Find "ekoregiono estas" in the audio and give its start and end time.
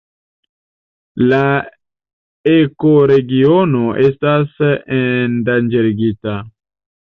2.55-4.59